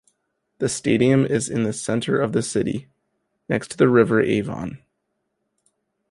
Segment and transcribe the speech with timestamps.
[0.57, 2.87] The stadium is in the centre of the city,
[3.47, 4.79] next to the River Avon.